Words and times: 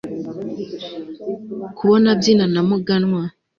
kubona 1.77 2.07
abyina 2.13 2.45
na 2.53 2.61
muganwa 2.69 3.23